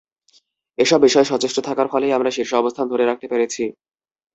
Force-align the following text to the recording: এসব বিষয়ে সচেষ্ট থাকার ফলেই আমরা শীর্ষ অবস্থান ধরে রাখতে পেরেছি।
এসব 0.77 0.99
বিষয়ে 1.01 1.29
সচেষ্ট 1.31 1.57
থাকার 1.67 1.87
ফলেই 1.91 2.15
আমরা 2.17 2.31
শীর্ষ 2.31 2.51
অবস্থান 2.57 2.85
ধরে 2.91 3.03
রাখতে 3.05 3.27
পেরেছি। 3.31 3.63